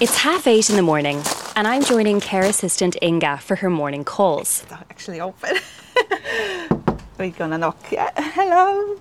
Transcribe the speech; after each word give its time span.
It's 0.00 0.16
half 0.16 0.46
eight 0.46 0.70
in 0.70 0.76
the 0.76 0.82
morning, 0.82 1.22
and 1.56 1.68
I'm 1.68 1.84
joining 1.84 2.20
care 2.20 2.44
assistant 2.44 2.96
Inga 3.02 3.36
for 3.38 3.56
her 3.56 3.68
morning 3.68 4.02
calls. 4.02 4.62
It's 4.62 4.72
actually 4.72 5.20
open. 5.20 5.56
We're 7.18 7.30
gonna 7.32 7.58
knock. 7.58 7.76
Yeah. 7.92 8.10
Hello. 8.16 8.96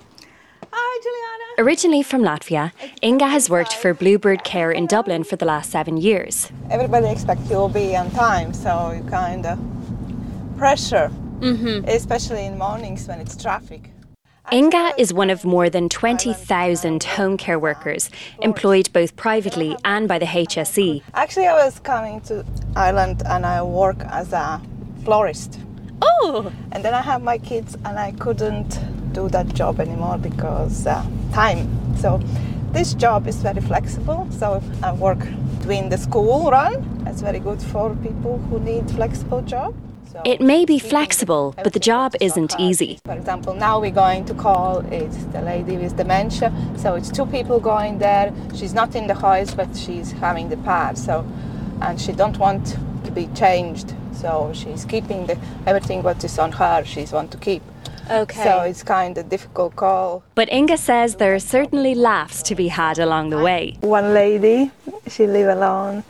Hi, 0.71 1.01
Juliana. 1.01 1.63
Originally 1.65 2.03
from 2.03 2.21
Latvia, 2.21 2.73
Inga 3.01 3.27
has 3.27 3.49
worked 3.49 3.73
for 3.73 3.93
Bluebird 3.93 4.43
Care 4.43 4.71
in 4.71 4.87
Dublin 4.87 5.23
for 5.23 5.37
the 5.37 5.45
last 5.45 5.71
seven 5.71 5.95
years. 5.95 6.51
Everybody 6.69 7.07
expects 7.07 7.49
you'll 7.49 7.69
be 7.69 7.95
on 7.95 8.11
time, 8.11 8.53
so 8.53 8.91
you 8.91 9.03
kind 9.09 9.45
of 9.45 9.57
pressure, 10.57 11.09
mm-hmm. 11.39 11.87
especially 11.87 12.45
in 12.45 12.57
mornings 12.57 13.07
when 13.07 13.21
it's 13.21 13.41
traffic. 13.41 13.91
Inga 14.51 14.93
is 14.97 15.13
one 15.13 15.29
of 15.29 15.45
more 15.45 15.69
than 15.69 15.89
20,000 15.89 17.03
home 17.03 17.37
care 17.37 17.59
workers 17.59 18.09
employed 18.41 18.91
both 18.93 19.15
privately 19.15 19.75
and 19.85 20.07
by 20.07 20.17
the 20.17 20.25
HSE. 20.25 21.03
Actually, 21.13 21.45
I 21.47 21.65
was 21.65 21.79
coming 21.79 22.19
to 22.21 22.43
Ireland 22.75 23.21
and 23.27 23.45
I 23.45 23.61
work 23.61 23.97
as 24.05 24.33
a 24.33 24.59
florist. 25.03 25.59
Oh! 26.01 26.51
And 26.71 26.83
then 26.83 26.95
I 26.95 27.01
have 27.01 27.21
my 27.21 27.37
kids 27.37 27.75
and 27.85 27.99
I 27.99 28.11
couldn't 28.13 28.79
do 29.13 29.29
that 29.29 29.53
job 29.53 29.79
anymore 29.79 30.17
because 30.17 30.87
uh, 30.87 31.05
time. 31.31 31.69
So 31.97 32.19
this 32.71 32.95
job 32.95 33.27
is 33.27 33.35
very 33.35 33.61
flexible. 33.61 34.27
So 34.31 34.63
I 34.81 34.93
work 34.93 35.19
between 35.59 35.89
the 35.89 35.97
school 35.97 36.49
run. 36.49 37.03
That's 37.03 37.21
very 37.21 37.39
good 37.39 37.61
for 37.61 37.95
people 37.97 38.39
who 38.49 38.59
need 38.59 38.89
flexible 38.91 39.43
job. 39.43 39.75
So 40.11 40.21
It 40.25 40.41
may 40.41 40.65
be 40.65 40.79
flexible, 40.79 41.53
but 41.63 41.73
the 41.73 41.79
job 41.79 42.15
isn't 42.19 42.59
easy. 42.59 42.99
For 43.05 43.13
example, 43.13 43.53
now 43.53 43.79
we're 43.79 43.91
going 43.91 44.25
to 44.25 44.33
call 44.33 44.79
it 44.91 45.11
the 45.31 45.41
lady 45.41 45.77
with 45.77 45.97
dementia. 45.97 46.51
So 46.77 46.95
it's 46.95 47.11
two 47.11 47.27
people 47.27 47.59
going 47.59 47.99
there. 47.99 48.33
She's 48.55 48.73
not 48.73 48.95
in 48.95 49.05
the 49.05 49.13
house, 49.13 49.53
but 49.53 49.77
she's 49.77 50.11
having 50.13 50.49
the 50.49 50.57
pad. 50.57 50.97
So, 50.97 51.23
and 51.81 52.01
she 52.01 52.11
don't 52.11 52.39
want 52.39 52.75
to 53.05 53.11
be 53.11 53.27
changed. 53.35 53.93
So 54.13 54.51
she's 54.51 54.83
keeping 54.83 55.27
the 55.27 55.37
everything 55.67 56.01
what 56.01 56.23
is 56.23 56.39
on 56.39 56.53
her. 56.53 56.83
She's 56.85 57.11
want 57.11 57.29
to 57.31 57.37
keep. 57.37 57.61
Okay. 58.09 58.43
So 58.43 58.61
it's 58.61 58.81
kind 58.81 59.15
of 59.15 59.29
difficult 59.29 59.75
call. 59.75 60.23
But 60.33 60.51
Inga 60.51 60.77
says 60.77 61.17
there 61.17 61.35
are 61.35 61.39
certainly 61.39 61.93
laughs 61.93 62.41
to 62.43 62.55
be 62.55 62.69
had 62.69 62.97
along 62.97 63.29
the 63.29 63.37
way. 63.37 63.77
One 63.81 64.15
lady, 64.15 64.71
she 65.07 65.27
live 65.27 65.49
alone, 65.49 66.03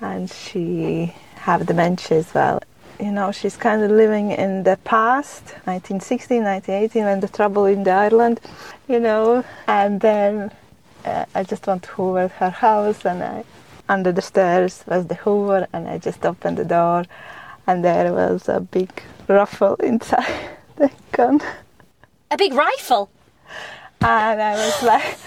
and 0.00 0.30
she 0.30 1.12
have 1.34 1.66
dementia 1.66 2.18
as 2.18 2.32
well. 2.32 2.60
You 3.00 3.10
know, 3.10 3.32
she's 3.32 3.56
kind 3.56 3.82
of 3.82 3.90
living 3.90 4.30
in 4.30 4.62
the 4.62 4.78
past, 4.84 5.44
1960, 5.64 6.40
1980, 6.40 7.00
when 7.00 7.20
the 7.20 7.28
trouble 7.28 7.66
in 7.66 7.82
the 7.82 7.90
Ireland, 7.90 8.40
you 8.88 9.00
know. 9.00 9.44
And 9.66 10.00
then 10.00 10.52
uh, 11.04 11.24
I 11.34 11.42
just 11.42 11.66
went 11.66 11.82
to 11.84 11.90
hoover 11.90 12.28
her 12.28 12.50
house, 12.50 13.04
and 13.04 13.22
I, 13.22 13.44
under 13.88 14.12
the 14.12 14.22
stairs 14.22 14.84
was 14.86 15.06
the 15.06 15.16
hoover, 15.16 15.66
and 15.72 15.88
I 15.88 15.98
just 15.98 16.24
opened 16.24 16.58
the 16.58 16.64
door, 16.64 17.04
and 17.66 17.84
there 17.84 18.12
was 18.12 18.48
a 18.48 18.60
big 18.60 18.90
ruffle 19.28 19.74
inside 19.76 20.50
the 20.76 20.90
gun. 21.12 21.40
A 22.30 22.36
big 22.36 22.52
rifle. 22.54 23.10
And 24.00 24.42
I 24.42 24.54
was 24.54 24.82
like, 24.82 25.18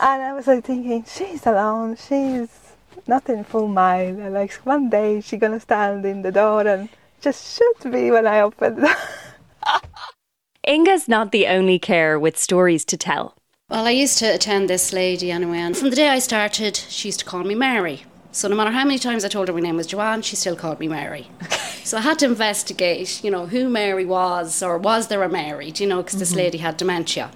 and 0.00 0.22
I 0.22 0.32
was 0.32 0.46
like 0.46 0.64
thinking, 0.64 1.04
she's 1.04 1.46
alone, 1.46 1.96
she's 1.96 2.59
not 3.06 3.28
in 3.28 3.44
full 3.44 3.68
mind. 3.68 4.20
And 4.20 4.34
like 4.34 4.52
one 4.64 4.90
day 4.90 5.20
she's 5.20 5.40
gonna 5.40 5.60
stand 5.60 6.04
in 6.04 6.22
the 6.22 6.32
door 6.32 6.66
and 6.66 6.88
just 7.20 7.58
shoot 7.58 7.84
me 7.84 8.10
when 8.10 8.26
I 8.26 8.40
open 8.40 8.76
the 8.76 8.80
door. 8.82 9.80
Inga's 10.66 11.08
not 11.08 11.32
the 11.32 11.46
only 11.46 11.78
carer 11.78 12.18
with 12.18 12.38
stories 12.38 12.84
to 12.86 12.96
tell. 12.96 13.34
Well, 13.70 13.86
I 13.86 13.90
used 13.90 14.18
to 14.18 14.26
attend 14.26 14.68
this 14.68 14.92
lady 14.92 15.30
anyway, 15.30 15.58
and 15.58 15.76
from 15.76 15.90
the 15.90 15.96
day 15.96 16.08
I 16.08 16.18
started, 16.18 16.76
she 16.76 17.08
used 17.08 17.20
to 17.20 17.24
call 17.24 17.44
me 17.44 17.54
Mary. 17.54 18.04
So 18.32 18.46
no 18.46 18.54
matter 18.54 18.70
how 18.70 18.84
many 18.84 18.98
times 18.98 19.24
I 19.24 19.28
told 19.28 19.48
her 19.48 19.54
my 19.54 19.60
name 19.60 19.76
was 19.76 19.86
Joanne, 19.86 20.22
she 20.22 20.36
still 20.36 20.56
called 20.56 20.78
me 20.78 20.88
Mary. 20.88 21.28
so 21.84 21.98
I 21.98 22.00
had 22.00 22.18
to 22.20 22.26
investigate, 22.26 23.24
you 23.24 23.30
know, 23.30 23.46
who 23.46 23.68
Mary 23.68 24.04
was, 24.04 24.62
or 24.62 24.78
was 24.78 25.08
there 25.08 25.22
a 25.22 25.28
Mary, 25.28 25.70
do 25.70 25.82
you 25.82 25.88
know, 25.88 26.02
because 26.02 26.18
this 26.18 26.30
mm-hmm. 26.30 26.38
lady 26.38 26.58
had 26.58 26.76
dementia. 26.76 27.30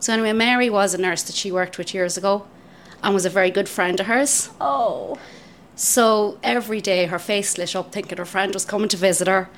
So 0.00 0.12
anyway, 0.12 0.32
Mary 0.32 0.70
was 0.70 0.94
a 0.94 0.98
nurse 0.98 1.22
that 1.24 1.36
she 1.36 1.52
worked 1.52 1.76
with 1.76 1.94
years 1.94 2.16
ago, 2.16 2.46
and 3.02 3.14
was 3.14 3.24
a 3.24 3.30
very 3.30 3.50
good 3.50 3.68
friend 3.68 3.98
of 4.00 4.06
hers. 4.06 4.50
Oh. 4.60 5.18
So 5.74 6.38
every 6.42 6.80
day 6.80 7.06
her 7.06 7.18
face 7.18 7.56
lit 7.56 7.74
up 7.74 7.92
thinking 7.92 8.18
her 8.18 8.24
friend 8.24 8.52
was 8.52 8.64
coming 8.64 8.88
to 8.88 8.96
visit 8.96 9.28
her. 9.28 9.48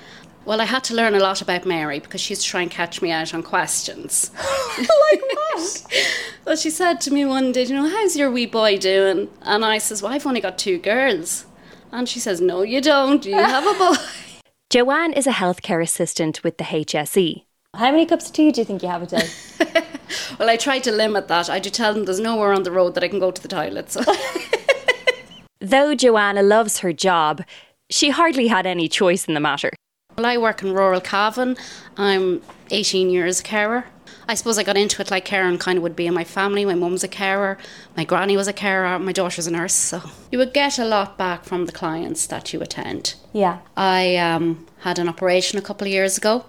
Well, 0.44 0.60
I 0.60 0.64
had 0.64 0.82
to 0.84 0.94
learn 0.94 1.14
a 1.14 1.20
lot 1.20 1.40
about 1.40 1.66
Mary 1.66 2.00
because 2.00 2.20
she 2.20 2.32
used 2.32 2.42
to 2.42 2.48
try 2.48 2.62
and 2.62 2.70
catch 2.70 3.00
me 3.00 3.12
out 3.12 3.32
on 3.32 3.42
questions. 3.42 4.30
like 4.78 5.22
what? 5.22 5.86
Well, 6.44 6.56
she 6.56 6.70
said 6.70 7.00
to 7.02 7.12
me 7.12 7.24
one 7.24 7.52
day, 7.52 7.62
you 7.62 7.74
know, 7.74 7.88
how's 7.88 8.16
your 8.16 8.28
wee 8.28 8.46
boy 8.46 8.76
doing? 8.76 9.28
And 9.42 9.64
I 9.64 9.78
says, 9.78 10.02
well, 10.02 10.12
I've 10.12 10.26
only 10.26 10.40
got 10.40 10.58
two 10.58 10.78
girls. 10.78 11.46
And 11.92 12.08
she 12.08 12.18
says, 12.18 12.40
no, 12.40 12.62
you 12.62 12.80
don't. 12.80 13.24
You 13.24 13.36
have 13.36 13.64
a 13.64 13.78
boy. 13.78 13.94
Joanne 14.70 15.12
is 15.12 15.28
a 15.28 15.32
healthcare 15.32 15.80
assistant 15.80 16.42
with 16.42 16.58
the 16.58 16.64
HSE. 16.64 17.44
How 17.74 17.92
many 17.92 18.06
cups 18.06 18.26
of 18.26 18.32
tea 18.32 18.50
do 18.50 18.60
you 18.60 18.64
think 18.64 18.82
you 18.82 18.88
have 18.88 19.02
a 19.02 19.06
day? 19.06 19.84
well, 20.38 20.50
I 20.50 20.56
try 20.56 20.78
to 20.80 20.92
limit 20.92 21.28
that. 21.28 21.50
I 21.50 21.58
do 21.58 21.70
tell 21.70 21.94
them 21.94 22.04
there's 22.04 22.20
nowhere 22.20 22.52
on 22.52 22.62
the 22.62 22.72
road 22.72 22.94
that 22.94 23.04
I 23.04 23.08
can 23.08 23.18
go 23.18 23.30
to 23.30 23.42
the 23.42 23.48
toilet. 23.48 23.90
So. 23.90 24.02
Though 25.60 25.94
Joanne 25.94 26.48
loves 26.48 26.78
her 26.78 26.92
job, 26.92 27.42
she 27.90 28.10
hardly 28.10 28.48
had 28.48 28.66
any 28.66 28.88
choice 28.88 29.26
in 29.26 29.34
the 29.34 29.40
matter. 29.40 29.70
well, 30.16 30.26
I 30.26 30.36
work 30.38 30.62
in 30.62 30.72
rural 30.72 31.00
Cavan. 31.00 31.56
I'm 31.96 32.42
18 32.70 33.10
years 33.10 33.40
a 33.40 33.42
carer. 33.42 33.84
I 34.28 34.34
suppose 34.34 34.56
I 34.56 34.62
got 34.62 34.76
into 34.76 35.02
it 35.02 35.10
like 35.10 35.24
caring 35.24 35.58
kind 35.58 35.76
of 35.76 35.82
would 35.82 35.96
be 35.96 36.06
in 36.06 36.14
my 36.14 36.24
family. 36.24 36.64
My 36.64 36.74
mum's 36.74 37.04
a 37.04 37.08
carer, 37.08 37.58
my 37.96 38.04
granny 38.04 38.36
was 38.36 38.48
a 38.48 38.52
carer, 38.52 38.98
my 38.98 39.12
daughter's 39.12 39.46
a 39.46 39.50
nurse. 39.50 39.74
So 39.74 40.02
you 40.30 40.38
would 40.38 40.54
get 40.54 40.78
a 40.78 40.84
lot 40.84 41.18
back 41.18 41.44
from 41.44 41.66
the 41.66 41.72
clients 41.72 42.26
that 42.26 42.52
you 42.52 42.60
attend. 42.60 43.14
yeah. 43.32 43.58
I 43.76 44.16
um, 44.16 44.66
had 44.80 44.98
an 44.98 45.08
operation 45.08 45.58
a 45.58 45.62
couple 45.62 45.86
of 45.86 45.92
years 45.92 46.16
ago. 46.16 46.44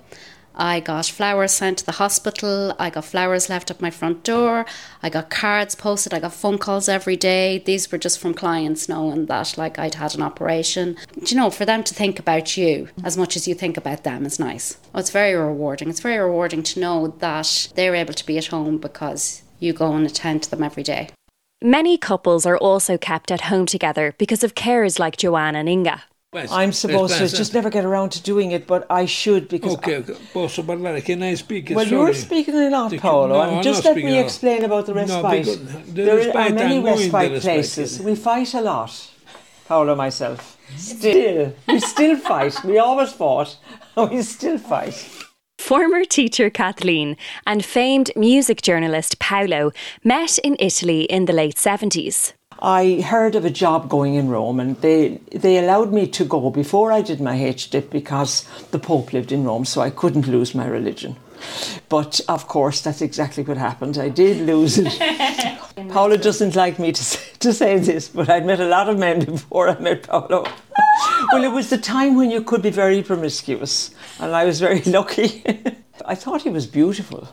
I 0.55 0.79
got 0.79 1.05
flowers 1.07 1.51
sent 1.51 1.79
to 1.79 1.85
the 1.85 1.93
hospital. 1.93 2.75
I 2.77 2.89
got 2.89 3.05
flowers 3.05 3.49
left 3.49 3.71
at 3.71 3.81
my 3.81 3.89
front 3.89 4.23
door. 4.23 4.65
I 5.01 5.09
got 5.09 5.29
cards 5.29 5.75
posted. 5.75 6.13
I 6.13 6.19
got 6.19 6.33
phone 6.33 6.57
calls 6.57 6.87
every 6.87 7.15
day. 7.15 7.59
These 7.59 7.91
were 7.91 7.97
just 7.97 8.19
from 8.19 8.33
clients 8.33 8.87
knowing 8.87 9.25
that, 9.27 9.57
like, 9.57 9.79
I'd 9.79 9.95
had 9.95 10.15
an 10.15 10.21
operation. 10.21 10.97
Do 11.23 11.33
you 11.33 11.41
know, 11.41 11.49
for 11.49 11.65
them 11.65 11.83
to 11.83 11.93
think 11.93 12.19
about 12.19 12.55
you 12.57 12.89
as 13.03 13.17
much 13.17 13.35
as 13.35 13.47
you 13.47 13.55
think 13.55 13.77
about 13.77 14.03
them 14.03 14.25
is 14.25 14.39
nice. 14.39 14.77
Oh, 14.93 14.99
it's 14.99 15.09
very 15.09 15.33
rewarding. 15.33 15.89
It's 15.89 15.99
very 15.99 16.17
rewarding 16.17 16.63
to 16.63 16.79
know 16.79 17.07
that 17.19 17.71
they're 17.75 17.95
able 17.95 18.13
to 18.13 18.25
be 18.25 18.37
at 18.37 18.47
home 18.47 18.77
because 18.77 19.43
you 19.59 19.73
go 19.73 19.93
and 19.93 20.05
attend 20.05 20.43
to 20.43 20.51
them 20.51 20.63
every 20.63 20.83
day. 20.83 21.09
Many 21.61 21.97
couples 21.97 22.45
are 22.45 22.57
also 22.57 22.97
kept 22.97 23.31
at 23.31 23.41
home 23.41 23.65
together 23.65 24.13
because 24.17 24.43
of 24.43 24.53
carers 24.53 24.99
like 24.99 25.15
Joanne 25.15 25.55
and 25.55 25.69
Inga. 25.69 26.03
I'm 26.51 26.71
supposed 26.71 27.17
to 27.17 27.27
just 27.27 27.53
never 27.53 27.69
get 27.69 27.85
around 27.85 28.11
to 28.11 28.21
doing 28.21 28.51
it, 28.51 28.66
but 28.67 28.85
I 28.89 29.05
should 29.05 29.47
because. 29.47 29.73
Ok, 29.75 30.03
posso 30.33 30.63
parlare? 30.63 31.01
Can 31.03 31.21
I 31.23 31.35
speak? 31.35 31.69
Well, 31.69 31.85
Sorry. 31.85 31.97
you're 31.97 32.13
speaking 32.13 32.55
a 32.55 32.69
lot, 32.69 32.91
Paolo, 32.97 33.55
no, 33.55 33.61
just 33.61 33.85
let 33.85 33.95
me 33.95 34.03
a 34.07 34.16
lot. 34.16 34.25
explain 34.25 34.63
about 34.63 34.85
the 34.85 34.94
respite. 34.94 35.31
because 35.45 35.59
the 35.94 36.03
there 36.03 36.16
respite, 36.17 36.35
are 36.35 36.49
many 36.53 36.77
I'm 36.77 36.83
going 36.83 36.95
the 36.97 37.01
respite 37.03 37.31
respite. 37.31 37.44
places. 37.44 37.99
We 38.01 38.16
fight 38.16 38.53
a 38.53 38.61
lot, 38.61 38.91
Paolo 39.67 39.95
myself. 39.95 40.57
Still, 40.77 41.53
we 41.67 41.79
still 41.79 42.17
fight. 42.17 42.63
We 42.63 42.79
always 42.79 43.11
fought. 43.13 43.57
We 43.95 44.23
still 44.23 44.57
fight. 44.57 44.95
Former 45.59 46.03
teacher 46.03 46.50
Kathleen 46.50 47.15
and 47.45 47.63
famed 47.63 48.11
music 48.15 48.61
journalist 48.63 49.19
Paolo 49.19 49.71
met 50.03 50.39
in 50.39 50.55
Italy 50.59 51.03
in 51.03 51.25
the 51.25 51.31
late 51.33 51.55
70s. 51.55 52.33
I 52.63 53.01
heard 53.01 53.35
of 53.35 53.44
a 53.44 53.50
job 53.50 53.90
going 53.90 54.13
in 54.13 54.29
Rome, 54.29 54.62
and 54.62 54.79
they 54.79 55.19
they 55.34 55.57
allowed 55.57 55.91
me 55.91 56.07
to 56.07 56.24
go 56.24 56.50
before 56.50 56.94
I 56.94 57.01
did 57.01 57.19
my 57.19 57.35
HDIP 57.35 57.90
because 57.90 58.46
the 58.72 58.79
Pope 58.79 59.12
lived 59.12 59.34
in 59.34 59.44
Rome, 59.44 59.66
so 59.66 59.81
I 59.81 59.90
couldn't 59.90 60.28
lose 60.29 60.56
my 60.56 60.66
religion. 60.66 61.18
But 61.90 62.22
of 62.29 62.47
course, 62.47 62.79
that's 62.79 63.01
exactly 63.01 63.44
what 63.44 63.57
happened. 63.57 63.97
I 63.97 64.07
did 64.07 64.47
lose 64.47 64.78
it. 64.79 64.88
Paolo 65.90 66.16
doesn't 66.16 66.56
like 66.56 66.80
me 66.80 66.94
to 66.94 67.04
say, 67.04 67.19
to 67.39 67.51
say 67.51 67.80
this, 67.80 68.07
but 68.07 68.30
I'd 68.30 68.45
met 68.45 68.62
a 68.62 68.68
lot 68.68 68.88
of 68.88 68.98
men 68.98 69.25
before 69.25 69.68
I 69.68 69.77
met 69.80 70.04
Paolo. 70.04 70.45
well, 71.33 71.44
it 71.44 71.51
was 71.51 71.69
the 71.69 71.77
time 71.77 72.16
when 72.16 72.31
you 72.31 72.42
could 72.42 72.62
be 72.62 72.69
very 72.69 73.04
promiscuous, 73.04 73.92
and 74.21 74.33
I 74.33 74.45
was 74.45 74.62
very 74.62 74.81
lucky. 74.83 75.44
I 76.06 76.16
thought 76.16 76.44
he 76.44 76.50
was 76.50 76.66
beautiful. 76.66 77.27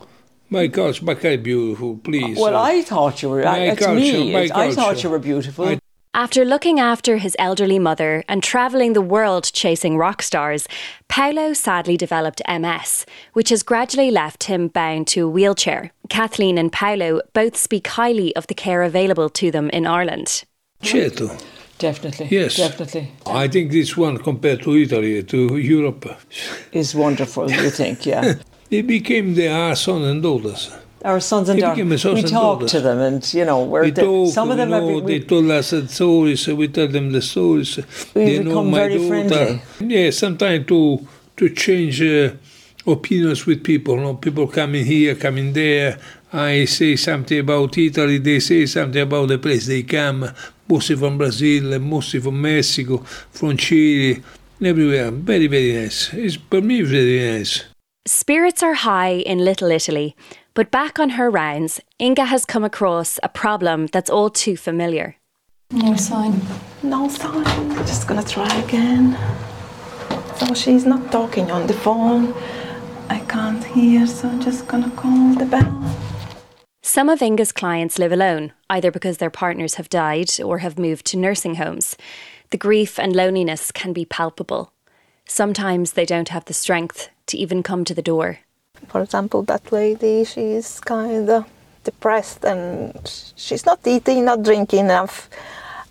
My 0.51 0.67
gosh, 0.67 1.01
my 1.01 1.13
God, 1.13 1.43
beautiful, 1.43 1.97
please. 2.03 2.37
Well, 2.37 2.55
uh, 2.57 2.61
I 2.61 2.81
thought 2.81 3.21
you 3.23 3.29
were. 3.29 3.41
my 3.43 3.59
It's 3.71 3.79
culture, 3.85 3.99
me. 4.01 4.33
my 4.33 4.41
It's- 4.43 4.51
I 4.57 4.71
thought 4.73 5.01
you 5.01 5.09
were 5.09 5.17
beautiful. 5.19 5.65
I- 5.65 5.79
After 6.13 6.43
looking 6.43 6.77
after 6.77 7.17
his 7.17 7.37
elderly 7.39 7.79
mother 7.79 8.25
and 8.27 8.43
travelling 8.43 8.91
the 8.91 9.01
world 9.01 9.49
chasing 9.53 9.95
rock 9.97 10.21
stars, 10.21 10.67
Paolo 11.07 11.53
sadly 11.53 11.95
developed 11.95 12.41
MS, 12.49 13.05
which 13.31 13.47
has 13.47 13.63
gradually 13.63 14.11
left 14.11 14.43
him 14.43 14.67
bound 14.67 15.07
to 15.07 15.21
a 15.27 15.29
wheelchair. 15.29 15.91
Kathleen 16.09 16.57
and 16.57 16.69
Paolo 16.69 17.21
both 17.31 17.55
speak 17.55 17.87
highly 17.87 18.35
of 18.35 18.45
the 18.47 18.53
care 18.53 18.83
available 18.83 19.29
to 19.29 19.51
them 19.51 19.69
in 19.69 19.87
Ireland. 19.87 20.43
Certo. 20.83 21.29
Definitely. 21.79 22.27
Yes. 22.29 22.57
Definitely. 22.57 23.09
I 23.25 23.47
think 23.47 23.71
this 23.71 23.95
one 23.95 24.17
compared 24.17 24.61
to 24.63 24.75
Italy, 24.75 25.23
to 25.23 25.57
Europe, 25.57 26.05
Is 26.73 26.93
wonderful, 26.93 27.49
you 27.49 27.69
think, 27.69 28.05
yeah. 28.05 28.33
they 28.71 28.81
became 28.81 29.35
the 29.35 29.47
our 29.49 29.75
son 29.75 30.01
and 30.11 30.23
daughters. 30.23 30.71
our 31.03 31.19
sons 31.19 31.49
and 31.49 31.57
They 31.57 31.61
daughters, 31.65 32.01
sons 32.01 32.23
we 32.23 32.29
talk 32.29 32.67
to 32.67 32.79
them, 32.87 32.99
and 32.99 33.21
you 33.33 33.45
know, 33.45 33.59
we're 33.71 33.83
We 33.85 33.91
the, 33.91 34.01
talk, 34.03 34.33
some 34.33 34.49
of 34.51 34.57
them 34.57 34.69
have 34.71 34.83
know, 34.83 34.95
been- 34.99 35.05
they 35.11 35.19
we- 35.19 35.25
told 35.31 35.49
us 35.51 35.69
the 35.71 35.87
stories, 35.87 36.47
we 36.47 36.67
tell 36.67 36.87
them 36.87 37.11
the 37.11 37.21
stories. 37.21 37.71
We 38.15 38.25
they 38.25 38.37
know 38.39 38.49
become 38.51 38.71
my 38.71 38.77
very 38.87 38.97
daughter. 38.97 39.07
friendly. 39.07 39.95
Yeah, 39.95 40.09
sometimes 40.11 40.65
to 40.71 40.79
to 41.37 41.49
change 41.63 42.01
uh, 42.01 42.31
opinions 42.95 43.45
with 43.47 43.63
people. 43.63 43.95
You 43.95 44.01
know, 44.01 44.13
people 44.15 44.47
coming 44.47 44.85
here, 44.85 45.15
coming 45.15 45.53
there. 45.53 45.97
I 46.33 46.65
say 46.65 46.95
something 46.95 47.39
about 47.39 47.77
Italy, 47.77 48.17
they 48.19 48.39
say 48.39 48.65
something 48.65 49.01
about 49.01 49.27
the 49.27 49.37
place 49.37 49.65
they 49.67 49.83
come, 49.83 50.19
mostly 50.69 50.95
from 50.95 51.17
Brazil, 51.17 51.77
mostly 51.79 52.19
from 52.21 52.41
Mexico, 52.41 52.97
from 53.37 53.57
Chile, 53.57 54.21
everywhere. 54.63 55.11
Very, 55.11 55.47
very 55.47 55.73
nice. 55.73 56.13
It's, 56.13 56.37
for 56.49 56.61
me, 56.61 56.83
very 56.83 57.19
nice. 57.37 57.70
Spirits 58.07 58.63
are 58.63 58.73
high 58.73 59.11
in 59.13 59.45
Little 59.45 59.69
Italy, 59.69 60.15
but 60.55 60.71
back 60.71 60.97
on 60.97 61.11
her 61.11 61.29
rounds, 61.29 61.79
Inga 61.99 62.25
has 62.25 62.45
come 62.45 62.63
across 62.63 63.19
a 63.21 63.29
problem 63.29 63.85
that's 63.85 64.09
all 64.09 64.31
too 64.31 64.57
familiar. 64.57 65.17
No 65.69 65.95
sign. 65.95 66.41
No 66.81 67.07
sign. 67.07 67.45
Just 67.85 68.07
gonna 68.07 68.23
try 68.23 68.51
again. 68.63 69.15
So 70.35 70.55
she's 70.55 70.83
not 70.83 71.11
talking 71.11 71.51
on 71.51 71.67
the 71.67 71.75
phone. 71.75 72.33
I 73.07 73.19
can't 73.19 73.63
hear, 73.63 74.07
so 74.07 74.29
I'm 74.29 74.41
just 74.41 74.67
gonna 74.67 74.89
call 74.89 75.35
the 75.35 75.45
bell. 75.45 75.95
Some 76.81 77.07
of 77.07 77.21
Inga's 77.21 77.51
clients 77.51 77.99
live 77.99 78.11
alone, 78.11 78.51
either 78.67 78.89
because 78.89 79.17
their 79.19 79.29
partners 79.29 79.75
have 79.75 79.89
died 79.89 80.41
or 80.41 80.57
have 80.57 80.79
moved 80.79 81.05
to 81.07 81.17
nursing 81.17 81.55
homes. 81.55 81.95
The 82.49 82.57
grief 82.57 82.97
and 82.97 83.15
loneliness 83.15 83.71
can 83.71 83.93
be 83.93 84.05
palpable. 84.05 84.73
Sometimes 85.33 85.93
they 85.93 86.05
don't 86.05 86.27
have 86.27 86.43
the 86.43 86.53
strength 86.53 87.07
to 87.27 87.37
even 87.37 87.63
come 87.63 87.85
to 87.85 87.93
the 87.93 88.01
door. 88.01 88.39
For 88.89 89.01
example, 89.01 89.43
that 89.43 89.71
lady, 89.71 90.25
she's 90.25 90.81
kind 90.81 91.29
of 91.29 91.45
depressed 91.85 92.43
and 92.43 92.91
she's 93.37 93.65
not 93.65 93.79
eating, 93.87 94.25
not 94.25 94.43
drinking 94.43 94.81
enough. 94.81 95.29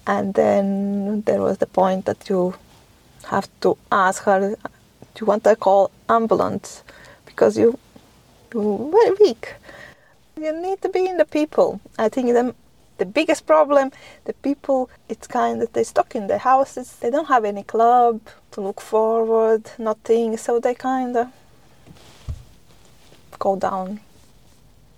And 0.06 0.34
then 0.34 1.22
there 1.22 1.40
was 1.40 1.56
the 1.56 1.66
point 1.66 2.04
that 2.04 2.28
you 2.28 2.54
have 3.28 3.48
to 3.62 3.78
ask 3.90 4.24
her, 4.24 4.40
do 4.50 5.18
you 5.18 5.26
want 5.26 5.44
to 5.44 5.56
call 5.56 5.90
ambulance? 6.10 6.84
Because 7.24 7.56
you, 7.56 7.78
you're 8.52 8.90
very 8.92 9.16
weak. 9.20 9.54
You 10.36 10.52
need 10.52 10.82
to 10.82 10.90
be 10.90 11.06
in 11.06 11.16
the 11.16 11.24
people. 11.24 11.80
I 11.98 12.10
think 12.10 12.34
the, 12.34 12.54
the 13.00 13.06
biggest 13.06 13.46
problem, 13.46 13.90
the 14.26 14.34
people, 14.34 14.90
it's 15.08 15.26
kind 15.26 15.62
of, 15.62 15.72
they're 15.72 15.82
stuck 15.84 16.14
in 16.14 16.28
their 16.28 16.38
houses. 16.38 16.96
They 17.00 17.10
don't 17.10 17.28
have 17.28 17.44
any 17.44 17.64
club 17.64 18.20
to 18.52 18.60
look 18.60 18.80
forward, 18.80 19.62
nothing. 19.78 20.36
So 20.36 20.60
they 20.60 20.74
kind 20.74 21.16
of 21.16 21.28
go 23.38 23.56
down. 23.56 24.00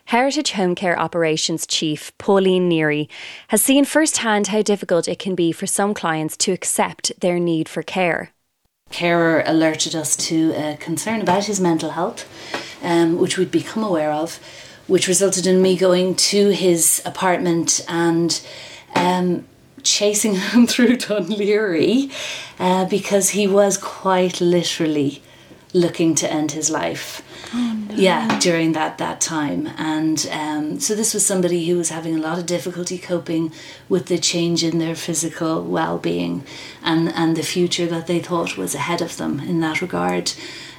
Heritage 0.07 0.51
Home 0.53 0.75
Care 0.75 0.99
Operations 0.99 1.67
Chief 1.67 2.13
Pauline 2.19 2.69
Neary 2.69 3.09
has 3.49 3.63
seen 3.63 3.85
firsthand 3.85 4.49
how 4.49 4.61
difficult 4.61 5.09
it 5.09 5.21
can 5.21 5.35
be 5.35 5.53
for 5.53 5.67
some 5.67 5.95
clients 5.95 6.37
to 6.39 6.53
accept 6.53 7.13
their 7.21 7.39
need 7.39 7.69
for 7.69 7.83
care. 7.83 8.33
Carer 8.93 9.43
alerted 9.47 9.95
us 9.97 10.15
to 10.17 10.53
a 10.55 10.77
concern 10.77 11.21
about 11.21 11.47
his 11.47 11.61
mental 11.61 11.91
health, 11.91 12.29
um, 12.83 13.19
which 13.19 13.37
we'd 13.37 13.51
become 13.51 13.83
aware 13.83 14.13
of, 14.13 14.39
which 14.87 15.09
resulted 15.09 15.47
in 15.47 15.61
me 15.61 15.77
going 15.77 16.15
to 16.15 16.51
his 16.51 17.03
apartment 17.05 17.85
and 17.89 18.41
um, 18.95 19.45
chasing 19.83 20.35
him 20.51 20.67
through 20.67 20.97
Dún 20.99 21.27
Laoghaire 21.29 22.13
uh, 22.59 22.85
because 22.85 23.31
he 23.31 23.47
was 23.47 23.77
quite 23.79 24.41
literally 24.41 25.23
looking 25.73 26.15
to 26.17 26.31
end 26.31 26.53
his 26.53 26.71
life. 26.71 27.23
Yeah, 27.97 28.39
during 28.39 28.73
that 28.73 28.99
that 28.99 29.21
time, 29.21 29.69
and 29.77 30.29
um, 30.31 30.81
so 30.81 30.95
this 30.95 31.15
was 31.15 31.25
somebody 31.27 31.67
who 31.67 31.77
was 31.77 31.91
having 31.91 32.15
a 32.15 32.21
lot 32.21 32.39
of 32.39 32.47
difficulty 32.47 32.99
coping 32.99 33.53
with 33.89 34.07
the 34.07 34.19
change 34.19 34.65
in 34.65 34.79
their 34.79 34.95
physical 34.95 35.63
well 35.63 35.99
being, 35.99 36.45
and 36.83 37.09
and 37.11 37.37
the 37.37 37.43
future 37.43 37.87
that 37.87 38.07
they 38.07 38.21
thought 38.21 38.57
was 38.57 38.75
ahead 38.75 39.03
of 39.03 39.17
them 39.17 39.41
in 39.41 39.61
that 39.61 39.83
regard. 39.83 40.33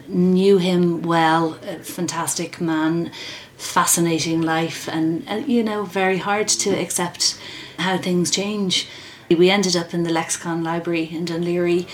Knew 0.07 0.57
him 0.57 1.01
well, 1.01 1.57
a 1.65 1.77
fantastic 1.80 2.60
man, 2.60 3.12
fascinating 3.57 4.42
life, 4.42 4.88
and 4.89 5.27
uh, 5.30 5.36
you 5.48 5.63
know 5.63 5.83
very 5.86 6.18
hard 6.18 6.48
to 6.48 6.69
accept 6.71 7.39
how 7.80 7.98
things 7.98 8.31
change. 8.31 8.88
We 9.30 9.50
ended 9.50 9.75
up 9.75 9.94
in 9.94 10.04
the 10.04 10.12
Lexicon 10.12 10.63
Library 10.63 11.09
in 11.12 11.25
Dún 11.25 11.44
Laoghaire 11.44 11.88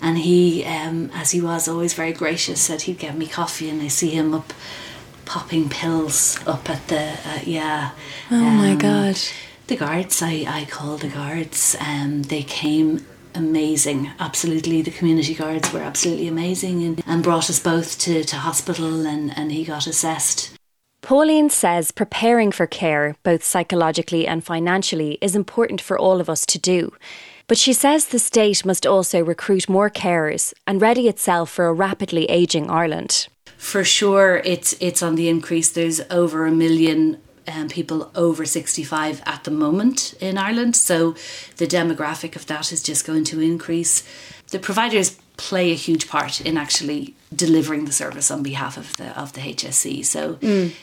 and 0.00 0.18
he, 0.18 0.64
um, 0.64 1.10
as 1.14 1.30
he 1.30 1.40
was 1.40 1.68
always 1.68 1.94
very 1.94 2.12
gracious, 2.12 2.60
said 2.60 2.82
he'd 2.82 2.98
get 2.98 3.16
me 3.16 3.26
coffee, 3.26 3.68
and 3.68 3.82
I 3.82 3.88
see 3.88 4.10
him 4.10 4.34
up 4.34 4.52
popping 5.24 5.68
pills 5.68 6.38
up 6.46 6.70
at 6.70 6.86
the 6.88 7.18
uh, 7.24 7.40
yeah. 7.44 7.90
Oh 8.30 8.50
my 8.50 8.72
um, 8.72 8.78
God. 8.78 9.18
The 9.66 9.76
guards, 9.76 10.22
I 10.22 10.44
I 10.46 10.66
called 10.70 11.00
the 11.00 11.08
guards. 11.08 11.76
Um, 11.80 12.22
they 12.22 12.42
came 12.42 13.04
amazing. 13.34 14.10
Absolutely, 14.18 14.82
the 14.82 14.90
community 14.90 15.34
guards 15.34 15.72
were 15.72 15.80
absolutely 15.80 16.28
amazing, 16.28 16.82
and, 16.82 17.02
and 17.06 17.22
brought 17.22 17.50
us 17.50 17.60
both 17.60 17.98
to 18.00 18.24
to 18.24 18.36
hospital, 18.36 19.06
and 19.06 19.36
and 19.36 19.52
he 19.52 19.64
got 19.64 19.86
assessed. 19.86 20.56
Pauline 21.02 21.50
says 21.50 21.92
preparing 21.92 22.50
for 22.50 22.66
care, 22.66 23.14
both 23.22 23.44
psychologically 23.44 24.26
and 24.26 24.42
financially, 24.42 25.18
is 25.20 25.36
important 25.36 25.80
for 25.80 25.96
all 25.96 26.20
of 26.20 26.28
us 26.28 26.44
to 26.46 26.58
do. 26.58 26.92
But 27.48 27.58
she 27.58 27.72
says 27.72 28.06
the 28.06 28.18
state 28.18 28.64
must 28.64 28.86
also 28.86 29.24
recruit 29.24 29.68
more 29.68 29.90
carers 29.90 30.52
and 30.66 30.82
ready 30.82 31.08
itself 31.08 31.50
for 31.50 31.66
a 31.66 31.72
rapidly 31.72 32.24
ageing 32.26 32.68
Ireland. 32.68 33.28
For 33.56 33.84
sure, 33.84 34.42
it's 34.44 34.74
it's 34.80 35.02
on 35.02 35.14
the 35.14 35.28
increase. 35.28 35.70
There's 35.70 36.00
over 36.10 36.46
a 36.46 36.50
million 36.50 37.18
um, 37.48 37.68
people 37.68 38.10
over 38.14 38.44
65 38.44 39.22
at 39.24 39.44
the 39.44 39.50
moment 39.50 40.14
in 40.20 40.36
Ireland, 40.36 40.74
so 40.76 41.14
the 41.56 41.66
demographic 41.66 42.36
of 42.36 42.46
that 42.46 42.72
is 42.72 42.82
just 42.82 43.06
going 43.06 43.24
to 43.24 43.40
increase. 43.40 44.02
The 44.50 44.58
providers 44.58 45.16
play 45.36 45.70
a 45.70 45.74
huge 45.74 46.08
part 46.08 46.40
in 46.40 46.56
actually 46.56 47.14
delivering 47.34 47.84
the 47.84 47.92
service 47.92 48.30
on 48.30 48.42
behalf 48.42 48.76
of 48.76 48.96
the 48.96 49.18
of 49.18 49.32
the 49.32 49.40
HSE. 49.40 50.04
So 50.04 50.38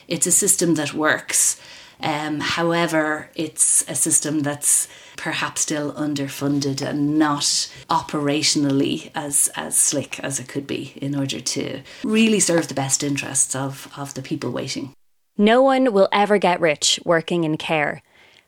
it's 0.07 0.27
a 0.27 0.31
system 0.31 0.75
that 0.75 0.93
works. 0.93 1.59
Um, 2.03 2.41
however, 2.41 3.29
it's 3.33 3.89
a 3.89 3.95
system 3.95 4.41
that's 4.41 4.89
perhaps 5.15 5.61
still 5.61 5.93
underfunded 5.93 6.81
and 6.81 7.17
not 7.17 7.43
operationally 7.89 9.09
as, 9.15 9.49
as 9.55 9.77
slick 9.77 10.19
as 10.19 10.37
it 10.37 10.49
could 10.49 10.67
be 10.67 10.93
in 10.97 11.15
order 11.15 11.39
to 11.39 11.81
really 12.03 12.41
serve 12.41 12.67
the 12.67 12.73
best 12.73 13.03
interests 13.03 13.55
of, 13.55 13.91
of 13.97 14.13
the 14.15 14.21
people 14.21 14.51
waiting. 14.51 14.93
No 15.37 15.63
one 15.63 15.93
will 15.93 16.09
ever 16.11 16.37
get 16.37 16.59
rich 16.59 16.99
working 17.05 17.45
in 17.45 17.55
care. 17.57 18.01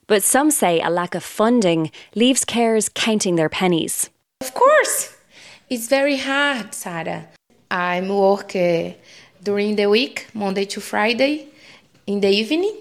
But 0.06 0.22
some 0.22 0.52
say 0.52 0.81
a 0.81 0.90
lack 0.90 1.16
of 1.16 1.24
funding 1.24 1.92
leaves 2.14 2.44
carers 2.44 2.94
counting 2.94 3.38
their 3.38 3.50
pennies. 3.50 4.09
Of 4.42 4.54
course, 4.54 5.16
it's 5.69 5.88
very 5.88 6.18
hard, 6.18 6.74
Sarah. 6.76 7.30
I'm 7.71 8.09
work 8.09 8.56
uh, 8.56 8.92
during 9.42 9.78
the 9.78 9.90
week, 9.90 10.28
Monday 10.33 10.66
to 10.66 10.81
Friday, 10.81 11.47
in 12.06 12.19
the 12.19 12.30
evening, 12.30 12.76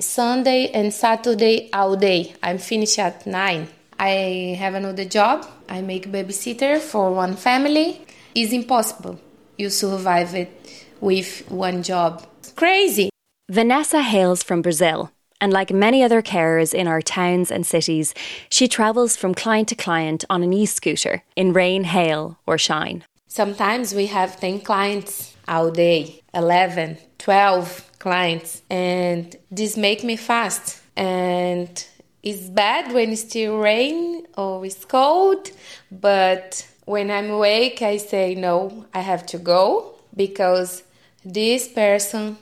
Sunday 0.00 0.68
and 0.68 0.92
Saturday 0.92 1.70
all 1.72 1.96
day. 1.96 2.34
I'm 2.42 2.58
finished 2.58 2.98
at 2.98 3.26
nine. 3.26 3.68
I 3.98 4.56
have 4.58 4.74
another 4.74 5.04
job. 5.04 5.46
I 5.68 5.82
make 5.82 6.10
babysitter 6.10 6.78
for 6.78 7.12
one 7.12 7.36
family. 7.36 8.00
It's 8.34 8.52
impossible. 8.52 9.20
You 9.58 9.68
survive 9.68 10.34
it 10.34 10.84
with 11.00 11.50
one 11.50 11.82
job. 11.82 12.26
It's 12.38 12.52
Crazy. 12.52 13.10
Vanessa 13.50 14.02
hails 14.02 14.42
from 14.42 14.62
Brazil, 14.62 15.10
and 15.40 15.52
like 15.52 15.72
many 15.72 16.02
other 16.02 16.22
carers 16.22 16.72
in 16.72 16.86
our 16.86 17.02
towns 17.02 17.50
and 17.50 17.66
cities, 17.66 18.14
she 18.48 18.68
travels 18.68 19.16
from 19.16 19.34
client 19.34 19.68
to 19.68 19.74
client 19.74 20.24
on 20.30 20.42
an 20.42 20.52
e 20.52 20.66
scooter 20.66 21.22
in 21.36 21.52
rain, 21.52 21.84
hail, 21.84 22.38
or 22.46 22.56
shine. 22.56 23.04
Sometimes 23.26 23.94
we 23.94 24.06
have 24.06 24.40
10 24.40 24.60
clients 24.60 25.36
all 25.46 25.70
day, 25.70 26.22
11, 26.32 26.98
12 27.18 27.89
clients, 28.00 28.62
and 28.68 29.36
this 29.50 29.76
make 29.76 30.02
me 30.02 30.16
fast. 30.16 30.82
And 30.96 31.86
it's 32.22 32.48
bad 32.48 32.92
when 32.92 33.10
it's 33.12 33.22
still 33.22 33.58
rain 33.58 34.26
or 34.36 34.66
it's 34.66 34.84
cold, 34.84 35.50
but 35.92 36.66
when 36.84 37.10
I'm 37.10 37.30
awake, 37.30 37.82
I 37.82 37.98
say, 37.98 38.34
no, 38.34 38.86
I 38.92 39.00
have 39.00 39.24
to 39.26 39.38
go 39.38 39.94
because 40.16 40.82
this 41.24 41.68
person 41.68 42.36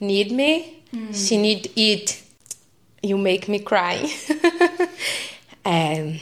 need 0.00 0.32
me, 0.32 0.82
she 1.12 1.36
need 1.36 1.70
it 1.76 2.22
You 3.02 3.16
make 3.18 3.48
me 3.48 3.60
cry. 3.60 4.10
and 5.64 6.20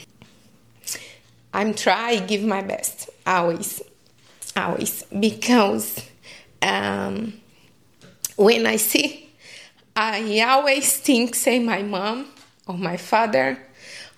I'm 1.55 1.73
try 1.73 2.19
give 2.19 2.43
my 2.45 2.61
best 2.63 3.09
always, 3.27 3.81
always 4.57 5.05
because 5.05 6.05
um, 6.61 7.33
when 8.37 8.67
I 8.67 8.77
see, 8.77 9.31
I 9.97 10.41
always 10.41 10.97
think 10.99 11.35
say 11.35 11.59
my 11.59 11.83
mom 11.83 12.27
or 12.67 12.77
my 12.77 12.97
father 12.97 13.59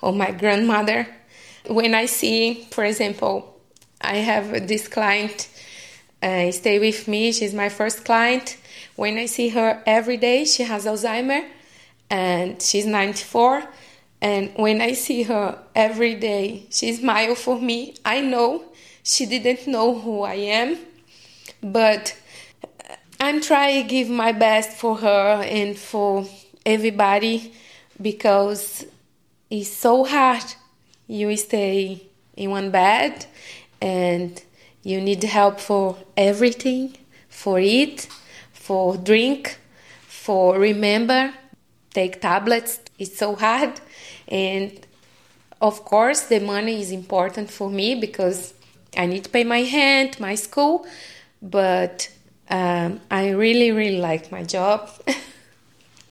or 0.01 0.13
my 0.13 0.31
grandmother. 0.31 1.07
When 1.69 1.95
I 1.95 2.07
see, 2.07 2.67
for 2.71 2.85
example, 2.85 3.61
I 4.01 4.17
have 4.17 4.69
this 4.69 4.89
client 4.89 5.49
uh, 6.23 6.51
stay 6.51 6.79
with 6.79 7.09
me. 7.09 7.33
She's 7.33 7.55
my 7.55 7.69
first 7.69 8.05
client. 8.05 8.57
when 8.97 9.19
I 9.19 9.27
see 9.27 9.51
her 9.51 9.83
every 9.87 10.17
day, 10.17 10.45
she 10.45 10.63
has 10.63 10.87
Alzheimer 10.87 11.47
and 12.09 12.61
she's 12.63 12.87
94. 12.87 13.65
And 14.23 14.53
when 14.57 14.81
I 14.81 14.93
see 14.93 15.25
her 15.25 15.59
every 15.75 16.15
day, 16.15 16.67
she 16.71 16.93
smiles 16.95 17.43
for 17.43 17.61
me. 17.61 17.95
I 18.05 18.23
know 18.23 18.65
she 19.03 19.27
didn't 19.27 19.67
know 19.67 19.99
who 19.99 20.23
I 20.23 20.35
am, 20.35 20.79
but 21.63 22.17
I'm 23.27 23.41
trying 23.41 23.83
to 23.83 23.89
give 23.89 24.09
my 24.09 24.31
best 24.31 24.71
for 24.79 24.99
her 24.99 25.43
and 25.43 25.77
for 25.77 26.29
everybody 26.65 27.53
because 28.01 28.87
it's 29.51 29.69
so 29.69 30.05
hard. 30.05 30.45
You 31.09 31.37
stay 31.37 32.07
in 32.37 32.51
one 32.51 32.71
bed 32.71 33.27
and 33.81 34.41
you 34.85 35.01
need 35.01 35.25
help 35.25 35.59
for 35.59 35.97
everything 36.17 36.99
for 37.29 37.59
eat, 37.59 38.07
for 38.53 38.97
drink, 38.97 39.59
for 40.07 40.57
remember, 40.57 41.35
take 41.93 42.21
tablets. 42.21 42.79
It's 42.97 43.19
so 43.19 43.35
hard. 43.35 43.81
And 44.29 44.87
of 45.61 45.85
course, 45.85 46.21
the 46.29 46.39
money 46.39 46.81
is 46.81 46.93
important 46.93 47.51
for 47.51 47.69
me 47.69 47.97
because 47.97 48.55
I 48.97 49.07
need 49.07 49.25
to 49.25 49.31
pay 49.31 49.43
my 49.43 49.69
rent, 49.73 50.21
my 50.21 50.37
school, 50.37 50.87
but 51.43 52.09
um, 52.51 53.01
I 53.11 53.31
really, 53.31 53.73
really 53.73 53.99
like 53.99 54.31
my 54.31 54.43
job. 54.43 54.91